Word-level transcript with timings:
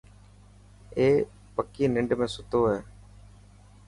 اي 0.97 1.05
پڪي 1.55 1.85
ننڊ 1.95 2.09
۾ 2.21 2.27
ستو 2.33 2.41
تو. 2.51 2.61